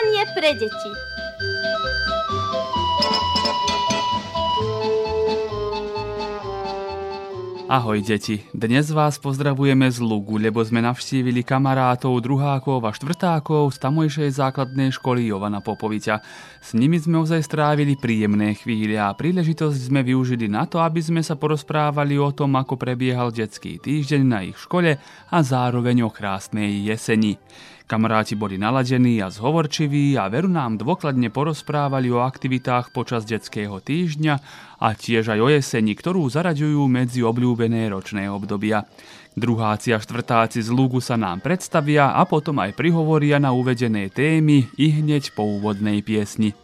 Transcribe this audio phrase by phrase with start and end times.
[0.00, 0.90] Vzdelávanie pre deti.
[7.68, 13.78] Ahoj deti, dnes vás pozdravujeme z Lugu, lebo sme navštívili kamarátov, druhákov a štvrtákov z
[13.78, 16.14] tamojšej základnej školy Jovana Popoviťa.
[16.64, 21.20] S nimi sme ozaj strávili príjemné chvíle a príležitosť sme využili na to, aby sme
[21.20, 24.96] sa porozprávali o tom, ako prebiehal detský týždeň na ich škole
[25.28, 27.36] a zároveň o krásnej jeseni.
[27.90, 34.34] Kamaráti boli naladení a zhovorčiví a veru nám dôkladne porozprávali o aktivitách počas detského týždňa
[34.78, 38.86] a tiež aj o jeseni, ktorú zaraďujú medzi obľúbené ročné obdobia.
[39.34, 44.70] Druháci a štvrtáci z Lúgu sa nám predstavia a potom aj prihovoria na uvedené témy
[44.78, 46.54] i hneď po úvodnej piesni.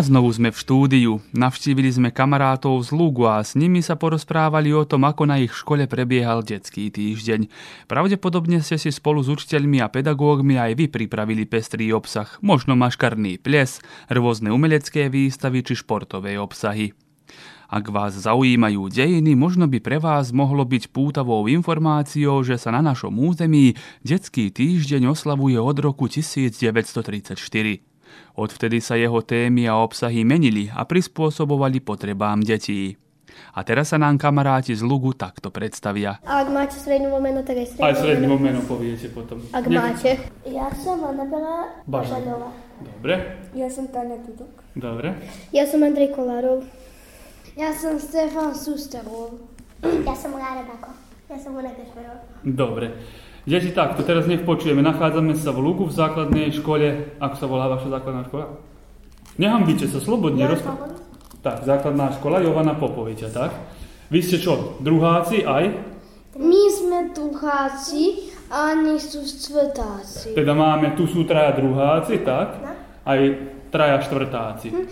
[0.00, 1.12] Znovu sme v štúdiu.
[1.36, 5.52] Navštívili sme kamarátov z Lugu a s nimi sa porozprávali o tom, ako na ich
[5.52, 7.52] škole prebiehal detský týždeň.
[7.84, 13.44] Pravdepodobne ste si spolu s učiteľmi a pedagógmi aj vy pripravili pestrý obsah, možno maškarný
[13.44, 16.96] ples, rôzne umelecké výstavy či športové obsahy.
[17.68, 22.80] Ak vás zaujímajú dejiny, možno by pre vás mohlo byť pútavou informáciou, že sa na
[22.80, 27.89] našom území detský týždeň oslavuje od roku 1934.
[28.38, 32.96] Odvtedy sa jeho témy a obsahy menili a prispôsobovali potrebám detí.
[33.54, 36.18] A teraz sa nám kamaráti z Lugu takto predstavia.
[36.22, 39.42] A ak máte strednú meno, tak aj strednú Aj strednú meno poviete potom.
[39.50, 39.74] Ak Nech...
[39.74, 40.10] máte.
[40.46, 42.50] Ja som Anabela Bažanová.
[42.80, 43.14] Dobre.
[43.54, 44.50] Ja som Tania Tudok.
[44.74, 45.18] Dobre.
[45.50, 46.62] Ja som Andrej Kolárov.
[47.58, 49.42] Ja som Stefan Susterov.
[49.82, 50.94] Ja som Lára Bako.
[51.30, 52.18] Ja som Ona Kašperov.
[52.42, 52.94] Dobre.
[53.50, 54.78] Deti, takto teraz nech počujeme.
[54.78, 57.18] Nachádzame sa v Lugu v základnej škole.
[57.18, 58.62] Ako sa volá vaša základná škola?
[59.42, 61.02] Nehambíte sa, slobodne ja rozprávajte.
[61.42, 63.50] Tak, základná škola Jovana Popoviča, tak?
[64.06, 65.66] Vy ste čo, druháci aj?
[66.38, 70.38] My sme druháci a oni sú štvrtáci.
[70.38, 72.54] Teda máme, tu sú traja druháci, tak?
[72.62, 72.70] No.
[73.02, 73.18] Aj
[73.70, 74.68] traja štvrtáci.
[74.74, 74.86] Hm.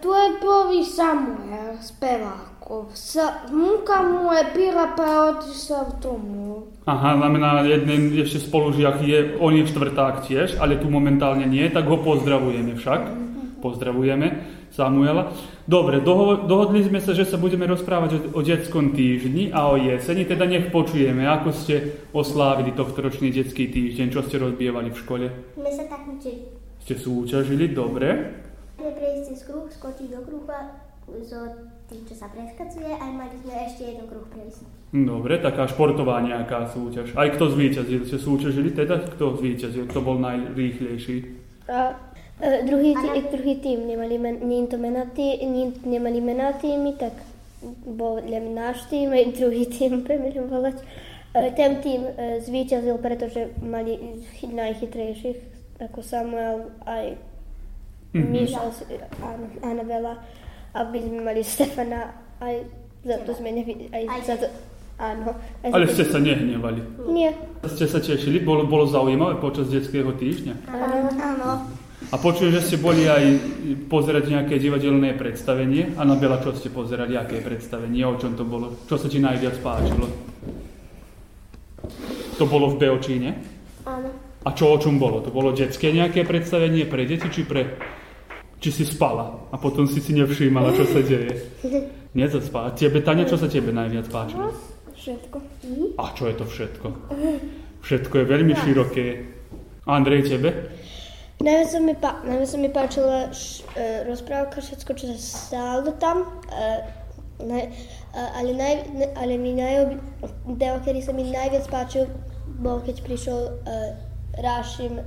[0.00, 2.50] Tu je prvý Samuel, spevák.
[2.94, 6.70] Sa, múka mu je pila pa otišla v tomu.
[6.86, 11.90] Aha, znamená, jeden ešte spolužiak je, on je štvrták tiež, ale tu momentálne nie, tak
[11.90, 13.00] ho pozdravujeme však.
[13.58, 14.26] Pozdravujeme
[14.70, 15.34] Samuela.
[15.66, 19.74] Dobre, doho- dohodli sme sa, že sa budeme rozprávať o, o detskom týždni a o
[19.74, 25.00] jeseni, teda nech počujeme, ako ste oslávili tohto ročný detský týždeň, čo ste rozbievali v
[25.02, 25.26] škole.
[25.58, 26.59] My sa tak učili.
[26.84, 28.40] Ste súťažili, dobre.
[28.80, 30.90] Prejsť cez kruh, skočiť do kruha,
[31.26, 31.40] zo
[31.90, 34.62] tým, čo sa preskacuje, aj mali sme ešte jeden kruh prejsť.
[34.90, 37.14] Dobre, taká športová nejaká súťaž.
[37.18, 38.06] Aj kto zvíťazil?
[38.06, 39.06] Ste súťažili teda?
[39.18, 39.90] Kto zvíťazil?
[39.90, 41.16] Kto bol najrýchlejší?
[41.70, 41.94] A
[42.42, 46.98] e, druhý, tý, druhý tým nemali, men, nie to mená tý, nie, nemali mená týmy,
[46.98, 47.14] tak
[47.86, 50.78] bol len náš tým, aj druhý tým budem volať.
[51.34, 53.98] E, ten tým e, zvíťazil, pretože mali
[54.38, 55.38] chy- najchytrejších,
[55.80, 57.16] ako Samuel, aj
[58.10, 58.26] Mhm.
[58.26, 58.74] Mišo,
[59.62, 60.12] áno, veľa.
[60.72, 62.66] Aby sme mali Stefana, aj
[63.00, 64.46] za to sme nevi, aj, Aj za to,
[64.98, 65.30] áno.
[65.62, 66.82] Aj Ale ste sa nehnevali.
[67.06, 67.30] Nie,
[67.62, 68.42] Ste sa tešili?
[68.42, 70.54] Bolo, bolo zaujímavé počas detského týždňa?
[70.66, 71.08] áno.
[71.16, 71.48] Áno.
[72.10, 73.22] A počujem, že ste boli aj
[73.86, 75.94] pozerať nejaké divadelné predstavenie.
[75.94, 77.14] Anabela, čo ste pozerali?
[77.14, 78.02] Aké predstavenie?
[78.02, 78.74] O čom to bolo?
[78.90, 80.10] Čo sa ti najviac páčilo?
[82.38, 83.30] To bolo v Beočíne?
[84.40, 85.20] A čo o čom bolo?
[85.20, 87.76] To bolo detské nejaké predstavenie pre deti, či pre...
[88.60, 91.32] Či si spala a potom si si nevšímala, čo sa deje.
[92.18, 92.76] Nezaspala.
[92.76, 94.52] Tebe, Tania, čo sa tebe najviac páčilo?
[94.92, 95.36] Všetko.
[95.96, 96.86] A čo je to všetko?
[97.80, 99.06] Všetko je veľmi široké.
[99.88, 100.76] Andrej, tebe?
[101.40, 105.96] Najviac sa mi, pá, najviac sa mi páčila š, e, rozprávka, všetko, čo sa stalo
[105.96, 106.28] tam.
[106.52, 106.84] E,
[107.40, 109.96] naj, e, ale, naj, ne, ale mi najob,
[110.60, 112.04] deo, kedy sa mi najviac páčil,
[112.60, 114.09] bol keď prišiel e,
[114.40, 115.02] Rášim e,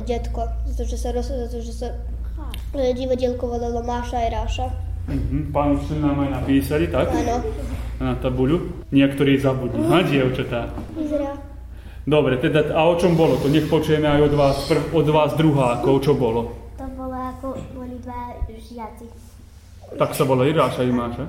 [0.00, 1.88] detko, zato že sa, roz, zato, že sa
[2.74, 4.66] e, divadielko volalo Máša aj Ráša.
[5.04, 7.12] Mhm, pán ste nám aj napísali, tak?
[7.12, 7.44] Áno,
[8.00, 8.88] Na tabuľu.
[8.90, 9.84] Niektorí zabudli.
[9.86, 10.72] Ha, dievčatá.
[10.96, 11.36] vyzerá.
[12.04, 13.48] Dobre, teda a o čom bolo to?
[13.48, 16.52] Nech počujeme aj od vás, prv, od vás druhákov, čo bolo.
[16.76, 19.08] To bolo ako boli dva žiaci.
[19.94, 21.24] Tak sa volali Ráša i Máša?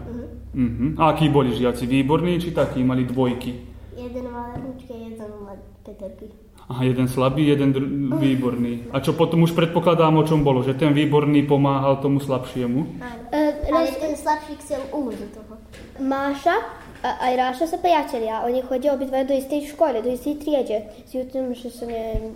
[0.55, 0.95] Mhm.
[0.99, 1.83] A akí boli žiaci?
[1.85, 3.51] Výborní, či takí mali dvojky?
[3.95, 6.27] Jeden mal jedničky, jeden mal peterky.
[6.65, 8.89] Aha, jeden slabý, jeden dr- výborný.
[8.89, 10.65] A čo potom už predpokladám, o čom bolo?
[10.65, 12.79] Že ten výborný pomáhal tomu slabšiemu?
[13.05, 13.21] Áno.
[13.29, 15.53] E, Ale ten slabší chcel umrť do toho.
[16.01, 16.57] Máša
[17.05, 18.41] a aj Ráša sa priatelia.
[18.41, 20.89] Oni chodia obidva do istej školy, do istej triede.
[21.05, 22.33] S tým, že sú ne,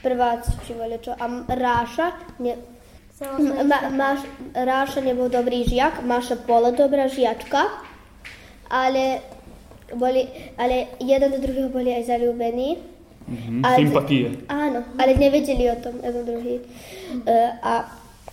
[0.00, 0.72] prváci či
[1.04, 1.12] čo.
[1.12, 2.56] A Ráša, ne,
[3.68, 4.24] ma, máš,
[4.56, 7.68] Ráša nebol dobrý žiak, Máša bola dobrá žiačka,
[8.72, 9.20] ale,
[9.92, 10.24] boli,
[10.56, 12.95] ale jeden do druhého boli aj zalúbení.
[13.26, 13.62] Mhm.
[13.66, 14.26] Ale- Sympatie.
[14.46, 16.56] Áno, ale nevedeli o tom jeden druhý.
[17.26, 17.72] Uh, a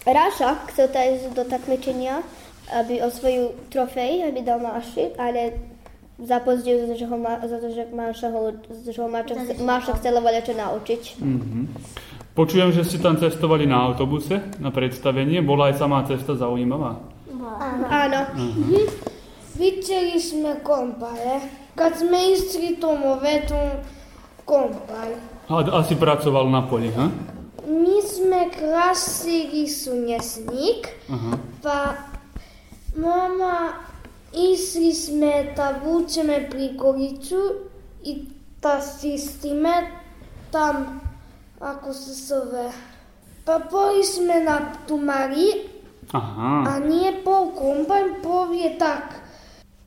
[0.04, 2.22] Ráša chcel ísť do takmečenia,
[2.72, 5.56] aby o svoju trofej, aby dal Máši, ale
[6.20, 9.54] zapozdil, za to, že ho, má, za to, že Máša ho, že ho Máša, chce,
[9.64, 11.02] Máša chcela voľačo naučiť.
[11.20, 11.60] Mhm.
[12.34, 15.46] Počujem, že ste tam cestovali na autobuse na predstavenie.
[15.46, 16.98] Bola aj samá cesta zaujímavá.
[17.94, 18.20] Áno.
[19.54, 21.46] Videli sme kompare.
[21.78, 23.58] Kad sme išli tomu vetu
[24.46, 25.16] kompaj.
[25.50, 27.10] A asi pracoval na poli, ha?
[27.68, 31.32] Mi sme krasili sunesnik, Aha.
[31.64, 31.96] pa
[32.96, 33.74] mama
[34.36, 37.70] išli sme da vučeme prikolicu
[38.04, 38.28] i
[38.62, 39.92] da sistime
[40.52, 41.00] tam,
[41.60, 42.72] ako se zove.
[43.46, 45.68] Pa poli sme na tumari,
[46.12, 46.64] Aha.
[46.68, 49.24] a nije pol kompanj, pol je tak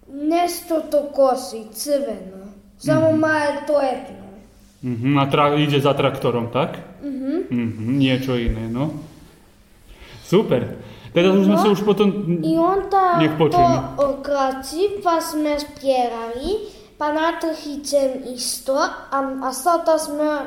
[0.09, 2.47] nešto to kosi, crveno.
[2.79, 4.26] Samo malo to etno.
[4.83, 5.19] Mhm.
[5.19, 6.77] A tra- ide za traktorom, tak?
[7.03, 7.97] Mhm.
[7.97, 8.93] Niečo iné, no.
[10.25, 10.77] Super.
[11.15, 12.13] Teda už sme sa už potom...
[12.45, 13.79] I onda Nech to počujeme.
[13.97, 16.69] okraci, pa sme spjerali,
[17.01, 20.45] pa na trhicem isto, a, a sada sme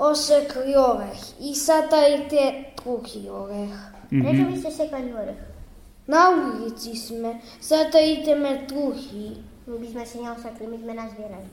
[0.00, 1.20] osekli oreh.
[1.44, 3.68] I sada ide drugi oreh.
[4.08, 5.40] Prečo by ste sekali orech?
[6.06, 9.36] Na ulici sme, sada ideme drugi.
[9.66, 11.50] My by sme si neosekli, my sme nazbierali.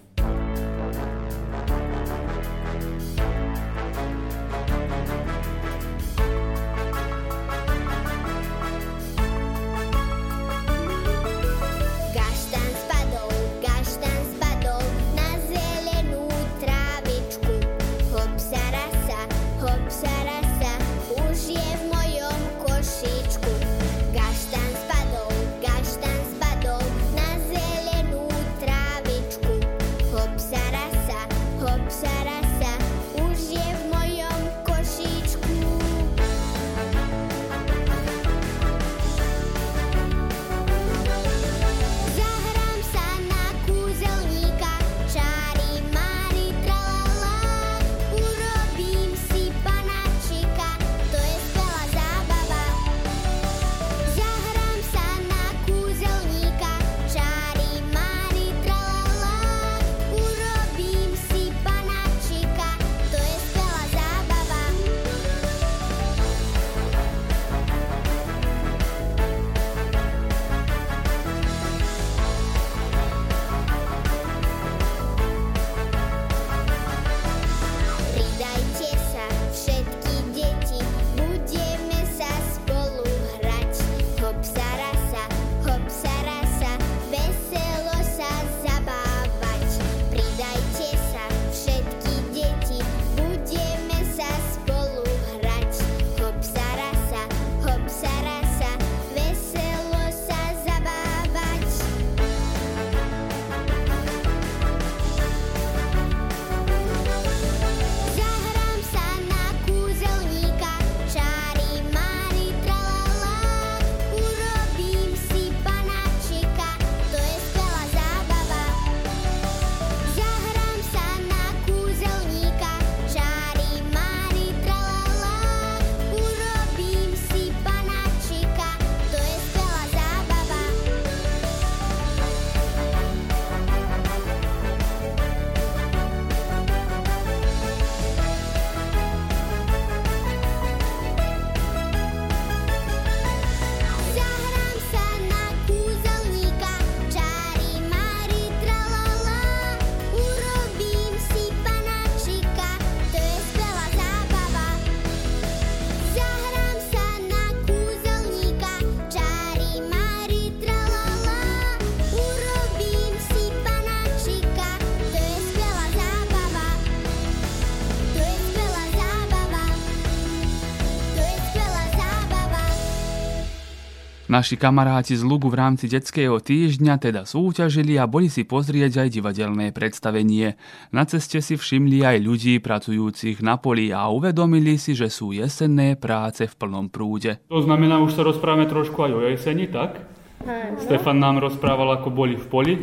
[174.34, 179.10] Naši kamaráti z Lugu v rámci detského týždňa teda súťažili a boli si pozrieť aj
[179.14, 180.58] divadelné predstavenie.
[180.90, 185.94] Na ceste si všimli aj ľudí pracujúcich na poli a uvedomili si, že sú jesenné
[185.94, 187.46] práce v plnom prúde.
[187.54, 190.02] To znamená, už sa rozprávame trošku aj o jeseni, tak?
[190.42, 190.82] Áno.
[190.82, 192.74] Stefan nám rozprával, ako boli v poli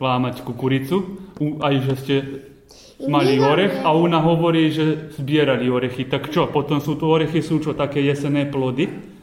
[0.00, 2.14] lámať kukuricu, U- aj že ste
[3.12, 6.08] mali orech a ona hovorí, že zbierali orechy.
[6.08, 9.13] Tak čo, potom sú tu orechy, sú čo, také jesenné plody?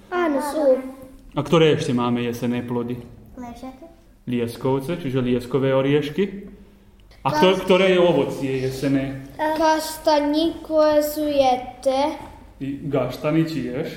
[1.31, 2.99] A ktoré ešte máme jesenné plody?
[3.39, 3.87] Lešaké?
[4.27, 6.51] Lieskovce, čiže lieskové oriešky.
[7.21, 9.23] A kto, ktoré je ovocie jesené?
[9.37, 12.17] Kastani koje su jete.
[12.59, 13.87] I Gaštany tiež.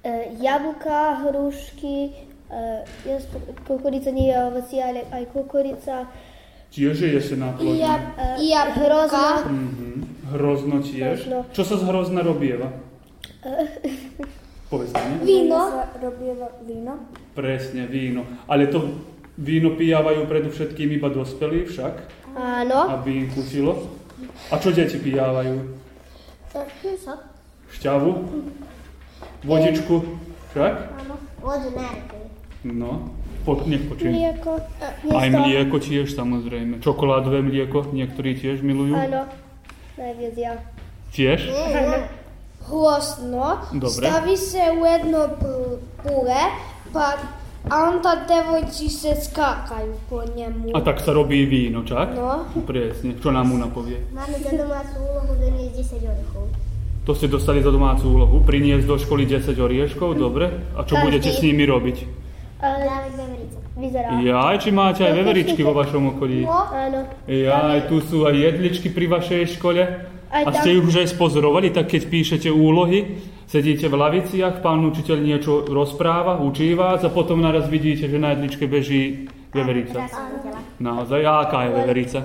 [0.00, 2.14] E, jabuka, hrušky,
[2.46, 3.18] e,
[3.66, 6.06] kukurica nie je ovocie, ale aj kukurica.
[6.70, 7.78] Tiež je jesená plodina.
[7.78, 8.80] Ja, E, jablka.
[8.80, 9.26] hrozno.
[9.44, 9.88] Mhm.
[10.32, 11.18] Hrozno tiež.
[11.20, 11.38] Hrozno.
[11.52, 12.70] Čo sa z hrozna robieva?
[14.66, 15.22] Povedz mi.
[15.22, 15.86] Víno.
[16.02, 17.06] Robieva víno.
[17.38, 18.26] Presne, víno.
[18.50, 18.98] Ale to
[19.38, 21.94] víno pijávajú predovšetkým iba dospelí však,
[22.34, 22.78] Áno.
[22.98, 23.86] aby im kusilo.
[24.50, 25.70] A čo deti pijávajú?
[26.50, 27.20] Sok?
[27.78, 28.10] Šťavu?
[29.46, 29.96] Vodičku?
[30.50, 30.74] Však?
[31.04, 31.14] Áno.
[31.38, 31.68] Vodu.
[32.66, 33.14] No,
[33.46, 34.10] po, nech počujem.
[34.10, 34.58] Mlieko.
[35.14, 36.82] Aj mlieko tiež samozrejme.
[36.82, 38.98] Čokoládové mlieko niektorí tiež milujú.
[38.98, 39.30] Áno.
[39.94, 40.52] Najviac ja.
[41.14, 41.46] Tiež?
[42.66, 43.58] Hlosno.
[43.72, 44.06] Dobre.
[44.08, 45.28] Stavi se u jedno
[46.02, 46.42] pule,
[46.92, 47.14] pa
[47.66, 50.70] a onda devojci se skakaju po njemu.
[50.74, 52.14] A tak sa robí víno, čak?
[52.14, 52.46] No.
[52.62, 53.18] Presne.
[53.18, 53.98] Čo nám Una povie?
[54.14, 56.46] Máme za domácu úlohu doniesť 10 orechov.
[57.02, 58.38] To ste dostali za domácu úlohu.
[58.42, 60.46] Priniesť do školy 10 orieškov, dobre?
[60.74, 61.06] A čo Každý.
[61.06, 61.96] budete s nimi robiť?
[62.56, 63.56] Ale Dávať veverice.
[63.76, 64.08] vyzerá.
[64.16, 66.46] Jaj, či máte aj veveričky vo vašom okolí?
[66.46, 67.00] Áno.
[67.26, 69.82] Jaj, tu sú aj jedličky pri vašej škole.
[70.30, 75.18] A ste ich už aj spozorovali, tak keď píšete úlohy, sedíte v laviciach, pán učiteľ
[75.22, 80.04] niečo rozpráva, učí vás a potom naraz vidíte, že na jedličke beží veverica.
[80.82, 82.20] Naozaj, a aká je veverica?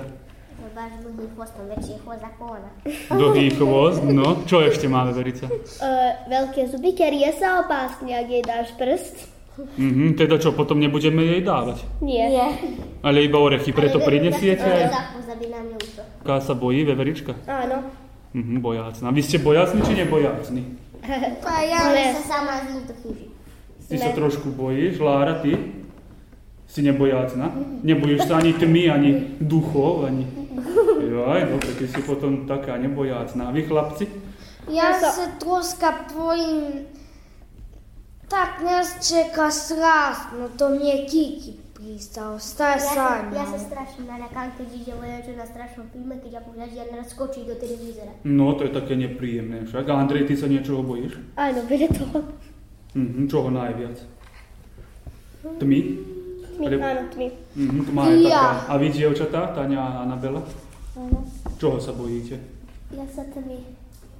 [0.72, 1.28] Váš dlhý
[1.68, 2.70] väčší chvost ako ona.
[3.20, 4.40] Dlhý chvost, no.
[4.48, 5.46] Čo ešte má veverica?
[5.82, 9.16] Uh, veľké zuby, kerie sa opásne, ak jej dáš prst.
[9.76, 11.84] Mhm, teda čo, potom nebudeme jej dávať.
[12.00, 12.32] Nie.
[12.32, 12.48] Nie.
[13.04, 15.21] Ale iba orechy, preto prinesiete Ja aj.
[15.42, 16.02] Aby nám neušlo.
[16.22, 17.34] Ká sa bojí veverička?
[17.44, 17.82] Áno.
[18.30, 19.10] Mhm, bojácna.
[19.10, 20.62] Vy ste bojácni či nebojácni?
[21.42, 22.14] Ja Ona Ne.
[22.14, 22.94] sa sama z to.
[23.90, 25.58] Ty sa trošku bojíš, Lára, ty?
[26.64, 27.50] Si nebojácna?
[27.82, 30.24] Nebojíš sa ani tmy, ani duchov, ani...
[31.02, 33.50] Jaj, dobre, ty si potom taká nebojácna.
[33.50, 34.06] A vy, chlapci?
[34.70, 36.86] Ja Ja sa- se troska bojim.
[38.30, 43.58] Tak nás čeka strašno, to mi je Kiki pristal, staj Ja sa, sa ja sa
[43.58, 47.58] strašne naľakám, keď ide vojačo na strašnom filme, keď ja pohľadí a naraz skočí do
[47.58, 48.14] televízora.
[48.22, 49.90] No, to je také nepríjemné však.
[49.90, 51.18] A Andrej, ty sa niečoho bojíš?
[51.34, 52.02] Áno, preto.
[52.94, 53.98] Mhm, čoho najviac?
[55.58, 55.80] Tmy?
[56.54, 57.26] Tmy, Ale- áno, tmy.
[57.58, 58.30] Mhm, tma je Ja.
[58.30, 58.50] taká.
[58.68, 60.40] A vy, dievčatá, Tania a Anabela?
[61.58, 62.38] Čoho sa bojíte?
[62.94, 63.58] Ja sa tmy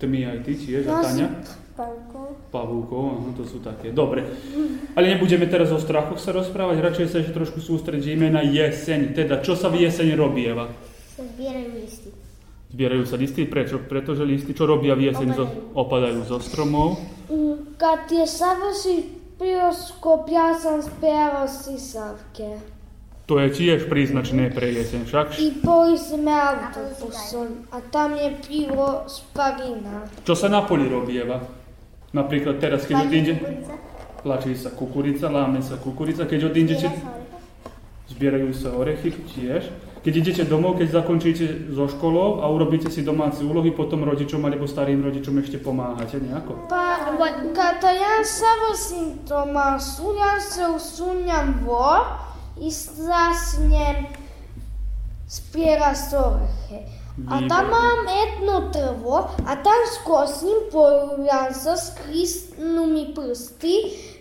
[0.02, 1.30] Tmy aj ty tiež, Ja a Tania?
[1.78, 2.26] pavkou.
[2.50, 3.94] Pavúkov, aha, to sú také.
[3.94, 4.26] Dobre.
[4.98, 9.14] Ale nebudeme teraz o strachoch sa rozprávať, radšej sa ešte trošku sústredíme na jeseň.
[9.16, 10.68] Teda, čo sa v jeseň robieva?
[11.16, 12.10] Sa zbierajú listy.
[12.74, 13.78] Zbierajú sa listy, prečo?
[13.78, 16.98] Pretože listy, čo robia v jeseň, zo, opadajú zo stromov.
[17.78, 18.96] Kad je savrši
[19.38, 22.71] bioskop, ja sam spjevao sisavke.
[23.32, 25.40] To je tiež príznačné pre jeseň, však?
[25.40, 30.04] I boli sme autobusom, a tam je pivo sparina.
[30.20, 31.40] Čo sa na poli robieva?
[32.12, 33.34] Napríklad teraz, keď odíde,
[34.20, 37.16] tlačí sa kukurica, láme sa kukurica, keď odídete, sa
[38.12, 39.72] zbierajú sa orechy tiež.
[40.04, 44.68] Keď idete domov, keď zakončíte so školou a urobíte si domáce úlohy, potom rodičom alebo
[44.68, 46.68] starým rodičom ešte pomáhate nejako.
[46.68, 47.00] Pa,
[47.56, 51.96] kada ja savršim to masu, ja se usunjam vo
[56.16, 56.80] orehe.
[57.28, 63.76] A tam mam jedno drvo, a tam skosim, poljubljam se, skrisnu mi prsti,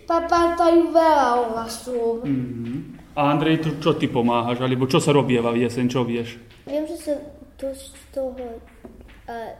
[0.06, 2.28] pa padaju veľa olasov.
[2.28, 3.00] Mhm.
[3.16, 4.60] A Andrej, to, čo ty pomáhaš?
[4.60, 6.40] Alebo čo sa robieva v jeseň, čo vieš?
[6.64, 7.14] Viem, že sa
[7.60, 8.60] to z toho...
[9.28, 9.52] Uh,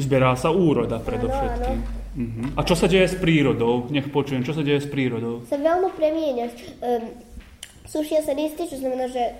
[0.00, 1.78] Zberá sa úroda predovšetkým.
[2.14, 2.42] Mhm.
[2.56, 3.90] A čo sa deje s prírodou?
[3.92, 5.44] Nech počujem, čo sa deje s prírodou?
[5.44, 6.44] sa veľmi premieňa.
[6.80, 7.04] Um,
[7.88, 9.34] sušia sa listy, čo znamená, že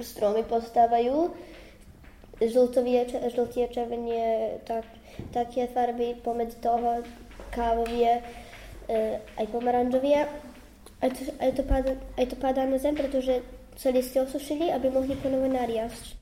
[0.00, 1.32] stromy postávajú.
[2.38, 3.02] Žltovie,
[3.34, 4.86] žltie, červenie, tak,
[5.34, 7.02] také farby, pomedzi toho
[7.50, 10.30] kávovie, uh, aj pomarančovie.
[10.98, 13.42] Aj to, aj, to padá, aj to padá na zem, pretože
[13.74, 16.18] sa listy osušili, aby mohli ponovo nariasť.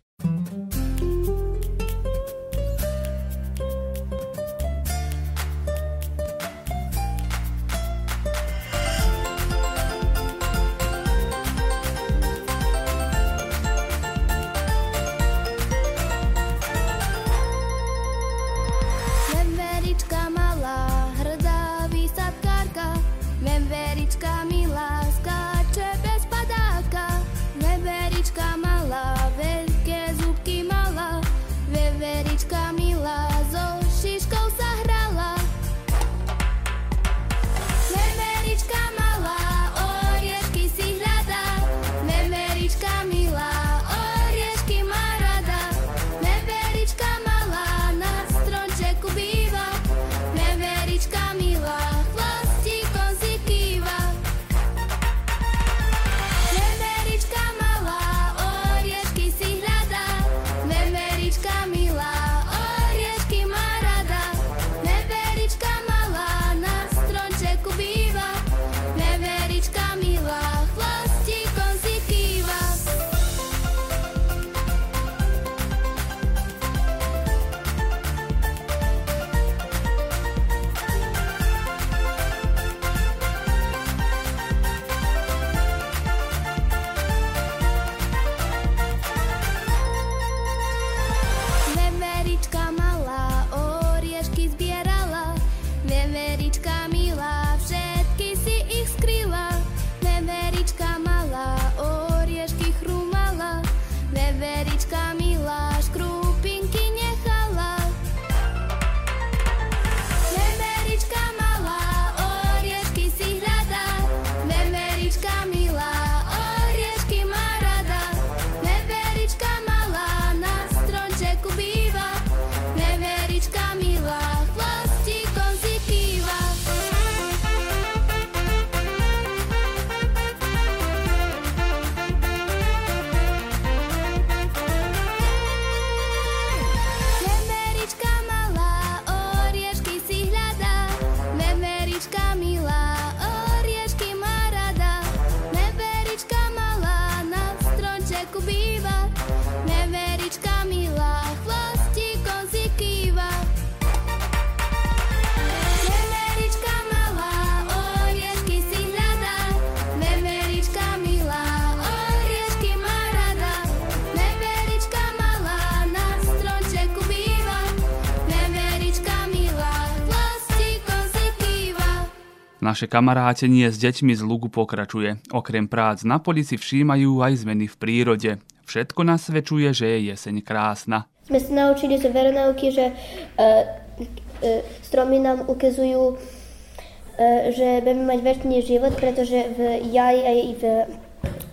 [172.77, 175.33] Naše kamarátenie s deťmi z Lugu pokračuje.
[175.33, 178.31] Okrem prác na poli si všímajú aj zmeny v prírode.
[178.69, 181.09] Všetko nasvedčuje, že je jeseň krásna.
[181.25, 183.01] Sme sa naučili zo veronauky, že uh,
[183.41, 190.63] uh, stromy nám ukazujú, uh, že budeme mať väčší život, pretože v jaji aj v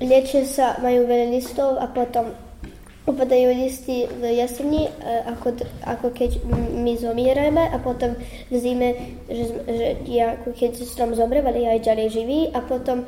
[0.03, 2.35] lete sa majú veľa listov a potom
[3.03, 4.87] upadajú listy v jeseni,
[5.27, 6.39] ako, ako keď
[6.71, 8.15] my zomierame a potom
[8.47, 12.63] v zime, že, že ja, ako keď strom zomre, ale je aj ďalej živý a
[12.63, 13.03] potom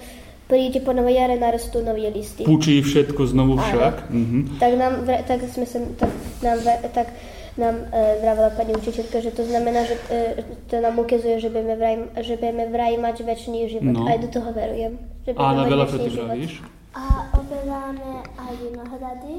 [0.51, 2.45] príde po novo jare, narastú nové listy.
[2.45, 4.11] Pučí všetko znovu však.
[4.11, 4.39] Mhm.
[4.61, 4.93] Tak nám,
[5.25, 6.11] tak sme sa, tak
[6.43, 6.59] nám,
[6.93, 7.07] tak
[7.55, 11.79] nám e, vravila pani učiteľka, že to znamená, že e, to nám ukazuje, že budeme
[11.79, 13.95] vraj, že budeme vraj mať väčší život.
[13.95, 14.05] No.
[14.05, 14.99] Aj do toho verujem.
[15.23, 16.27] Že A na veľa čo väčší ty život.
[16.29, 16.53] vravíš?
[16.95, 17.03] A
[17.35, 19.33] oberáme aj vinohrady.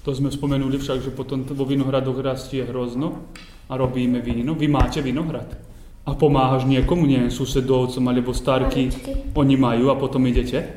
[0.00, 3.28] To sme spomenuli však, že potom vo vinohradoch rastie hrozno
[3.68, 4.56] a robíme víno.
[4.56, 5.60] Vy máte vinohrad?
[6.08, 8.88] A pomáhaš niekomu, nie susedovcom alebo starky,
[9.36, 10.72] oni majú a potom idete?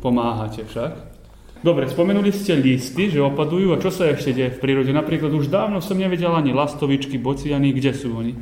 [0.00, 1.12] Pomáhate však?
[1.62, 4.90] Dobre, spomenuli ste listy, že opadujú a čo sa ešte deje v prírode?
[4.90, 8.34] Napríklad už dávno som nevedel ani lastovičky, bociany, kde sú oni?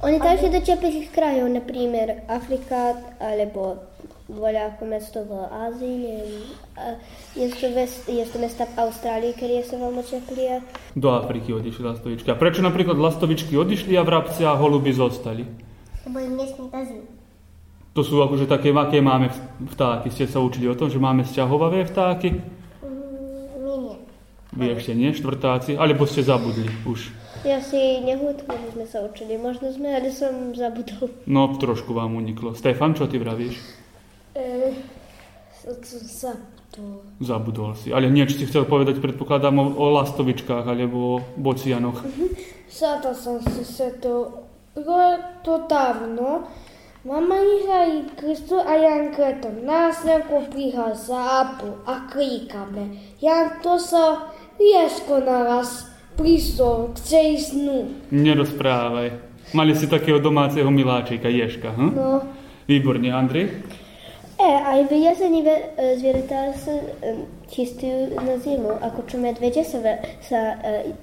[0.00, 3.82] Oni taky do teplých krajov, napríklad Afrika alebo
[4.26, 6.42] voľako mesto v Ázii, neviem.
[6.74, 6.98] A
[7.38, 10.60] Je to, ves- je to mesta v Austrálii, ktoré sú veľmi teplé.
[10.98, 12.28] Do Afriky odišli lastovičky.
[12.28, 15.46] A prečo napríklad lastovičky odišli a vrabci a holuby zostali?
[16.06, 16.66] Lebo im nesmí.
[17.94, 19.32] To sú akože také, aké máme
[19.72, 20.12] vtáky.
[20.12, 22.42] Ste sa učili o tom, že máme sťahovavé vtáky?
[22.82, 23.96] My nie.
[24.52, 25.80] Vy ešte nie, štvrtáci?
[25.80, 27.08] Alebo ste zabudli už?
[27.46, 29.38] Ja si nehúdku, sme sa učili.
[29.38, 31.08] Možno sme, ale som zabudol.
[31.24, 32.52] No, trošku vám uniklo.
[32.52, 33.85] Stefan, čo ty vravíš?
[34.36, 34.76] E,
[36.70, 36.82] to...
[37.24, 37.88] Zabudol si.
[37.88, 42.04] Ale niečo si chcel povedať, predpokladám, o, o lastovičkách alebo o bocianoch.
[42.68, 44.44] Sa to som si sa to...
[44.76, 46.44] Bylo to dávno.
[47.00, 53.00] Mama išla i Kristu a Janka to nás neko priha zápu a kríkame.
[53.24, 54.28] Jan to sa
[54.60, 55.88] rieško naraz
[56.20, 57.88] prišlo k tej snu.
[58.12, 59.16] Nerozprávaj.
[59.56, 61.90] Mali si takého domáceho miláčika, Ješka, hm?
[61.96, 62.20] No,
[62.66, 63.62] Výborne, Andrej.
[64.46, 69.66] E, aj v jeseni ve, e, zvieratá sa e, čistujú na zimu, ako čo medvede
[69.66, 70.94] sa, ve, sa e,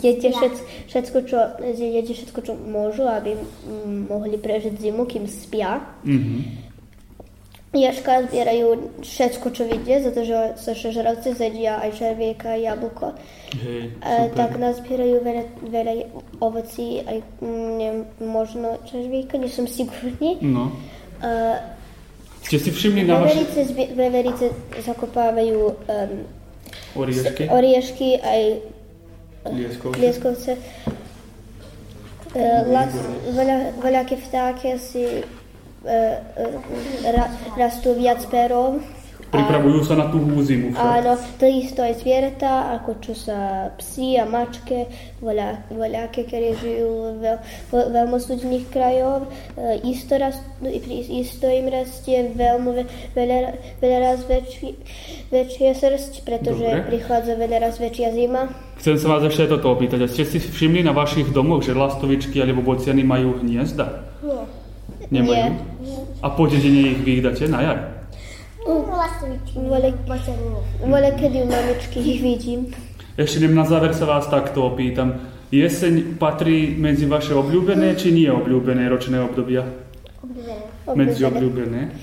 [0.00, 0.54] jede všet,
[0.88, 1.38] všetko, čo,
[1.76, 3.36] jede všetko, čo môžu, aby
[4.08, 5.84] mohli prežiť zimu, kým spia.
[6.08, 6.64] Mhm.
[7.76, 13.12] Jaška zbierajú všetko, čo vidia, pretože sa žravci zedia aj červieka, jablko.
[13.52, 15.94] Hej, E, tak nazbierajú veľa, veľa
[16.40, 20.40] ovocí, aj mm, neviem, možno červíka, nie som sigurný.
[20.40, 20.72] No.
[21.20, 21.75] E,
[22.46, 24.46] Ste si všimli na vaše veverice, zbi- veverice
[24.78, 26.12] zakopávajú um,
[26.94, 27.50] oriešky?
[27.50, 28.42] oriešky aj
[29.50, 29.98] Lieskovce?
[29.98, 30.52] lieskovce.
[30.54, 32.94] E, las,
[33.34, 35.26] veľa, veľaké vtáky si e,
[35.82, 35.96] e,
[37.10, 38.78] ra, rastú viac perov.
[39.26, 40.86] Pripravujú sa na tú zimu však.
[41.02, 44.86] Áno, to isto aj zvieratá, ako čo sa psi a mačke,
[45.18, 47.38] voľa, voľaké, ktoré žijú veľ,
[47.74, 49.26] veľmi studných krajov.
[49.58, 50.46] E, isto, rast,
[51.10, 53.38] isto im rastie veľmi ve- veľa,
[53.82, 54.78] veľa raz väčší,
[55.34, 56.86] väčšia srst, pretože Dobre.
[56.86, 58.46] prichádza veľa raz väčšia zima.
[58.78, 60.04] Chcem sa vás ešte toto opýtať.
[60.04, 64.06] A ste si všimli na vašich domoch, že lastovičky alebo bociany majú hniezda?
[64.22, 64.44] Nie.
[65.10, 65.50] Nemajú?
[66.22, 67.95] A po dedine ich vydáte na jar?
[70.86, 72.74] Vole, kedy u mamičky ich vidím.
[73.16, 75.22] Ešte idem na záver sa vás takto opýtam.
[75.54, 79.62] Jeseň patrí medzi vaše obľúbené či nie obľúbené ročné obdobia?
[80.92, 81.94] Medzi obľúbené.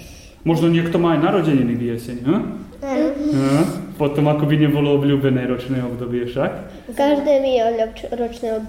[0.48, 2.42] Možno niekto má aj narodeniny v jeseň, hm?
[2.80, 3.64] Hm?
[3.94, 6.52] Potom ako by nebolo obľúbené ročné obdobie však.
[6.92, 7.62] Každé mi je
[8.12, 8.66] ročné ob,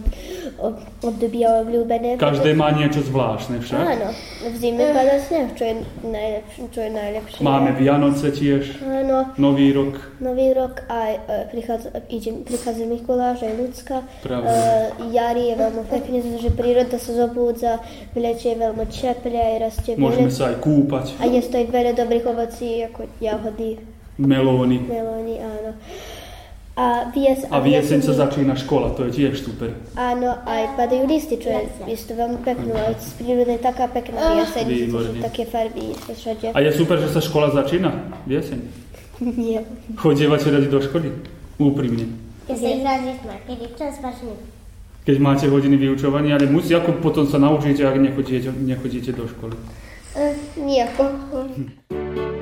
[0.60, 2.16] ob, obdobie obľúbené.
[2.16, 3.80] Každé má niečo zvláštne však.
[3.80, 4.12] Áno,
[4.44, 6.60] v zime pada sneh, čo je najlepšie.
[6.68, 7.40] Čo je najlepšie.
[7.40, 9.96] Máme Vianoce tiež, Áno, Nový rok.
[10.18, 13.96] nový rok aj e, prichádza, ide, prichádza Mikuláš, aj ľudská.
[14.20, 14.46] Pravda.
[14.46, 14.56] E,
[15.10, 17.72] jari je veľmi pekne, pretože príroda sa zobúdza,
[18.12, 20.36] v lete je veľmi teplé, aj rastie Môžeme veľa.
[20.36, 21.04] sa aj kúpať.
[21.16, 23.80] A je to aj veľa dobrých ovocí, ako jahody,
[24.18, 24.78] Melóny.
[24.78, 25.74] melóny, áno.
[26.74, 29.78] A v, jes, A v jeseň sa začína škola, to je tiež super.
[29.94, 32.74] Áno, aj padajú listy, čo je isto veľmi pekné.
[32.74, 35.22] Aj z prírody taká pekná v jeseň, Výborne.
[35.22, 36.50] také farby všade.
[36.50, 37.94] A je super, že sa škola začína
[38.26, 38.58] v jeseň.
[39.38, 39.62] Nie.
[39.94, 41.14] Chodievate radi do školy?
[41.62, 42.10] Úprimne.
[42.50, 44.02] Ja sa kedy čas.
[45.06, 49.54] Keď máte hodiny vyučovania, ale musí, ako potom sa naučíte, ak nechodíte, nechodíte do školy.
[50.18, 51.04] Uh, nejako.
[51.06, 52.30] slnko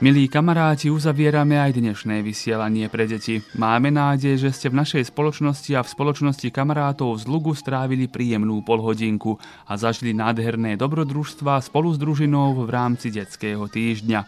[0.00, 3.44] Milí kamaráti, uzavierame aj dnešné vysielanie pre deti.
[3.52, 8.64] Máme nádej, že ste v našej spoločnosti a v spoločnosti kamarátov z Lugu strávili príjemnú
[8.64, 9.36] polhodinku
[9.68, 14.20] a zažili nádherné dobrodružstva spolu s družinou v rámci detského týždňa.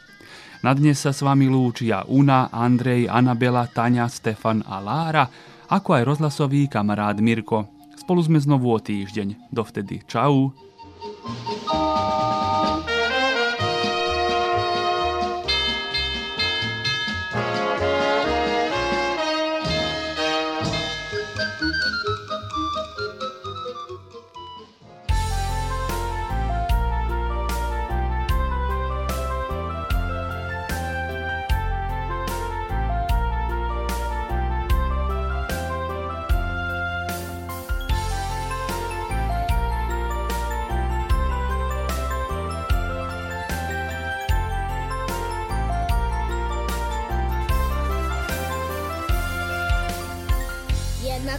[0.60, 5.24] Na dnes sa s vami lúčia Una, Andrej, Anabela, Tania, Stefan a Lára,
[5.72, 7.72] ako aj rozhlasový kamarát Mirko.
[7.96, 9.48] Spolu sme znovu o týždeň.
[9.48, 10.52] Dovtedy čau.
[11.00, 11.71] Jedna kvapka,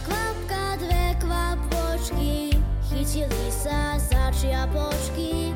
[0.02, 2.50] dve kvapôčky,
[2.90, 5.54] chytili sa za čiapočky,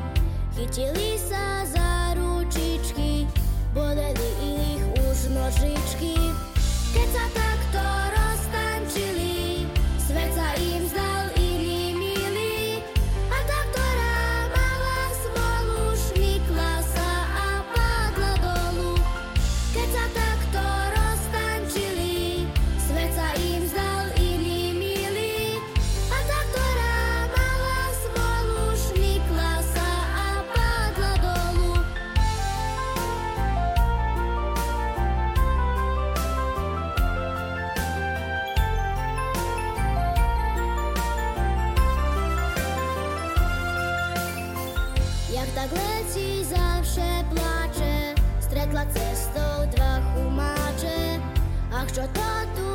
[0.55, 3.27] chytili sa za ručičky,
[3.75, 6.15] boleli ich už nožičky.
[6.95, 8.08] Keď sa takto
[45.89, 51.17] Letí, zavše plače, stretla cestou dva chumáče.
[51.73, 52.69] Ach, čo to tu